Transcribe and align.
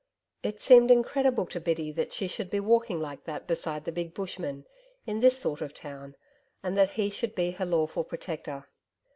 It 0.41 0.59
seemed 0.59 0.89
incredible 0.89 1.45
to 1.45 1.59
Biddy 1.59 1.91
that 1.91 2.11
she 2.11 2.27
should 2.27 2.49
be 2.49 2.59
walking 2.59 2.99
like 2.99 3.25
that 3.25 3.45
beside 3.45 3.85
the 3.85 3.91
big 3.91 4.15
Bushman, 4.15 4.65
in 5.05 5.19
this 5.19 5.37
sort 5.37 5.61
of 5.61 5.75
town, 5.75 6.15
and 6.63 6.75
that 6.75 6.93
he 6.93 7.11
should 7.11 7.35
be 7.35 7.51
her 7.51 7.65
lawful 7.67 8.03
protector. 8.03 8.67